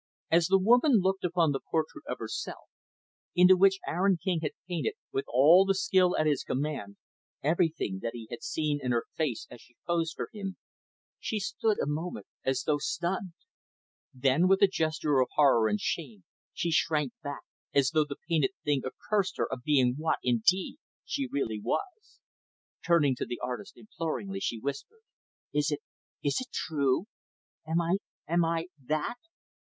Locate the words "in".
8.81-8.93